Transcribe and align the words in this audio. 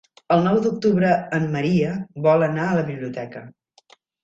El 0.35 0.39
nou 0.45 0.55
d'octubre 0.63 1.11
en 1.39 1.45
Maria 1.57 1.93
vol 2.29 2.47
anar 2.49 2.67
a 2.71 2.75
la 2.81 2.89
biblioteca. 2.91 3.47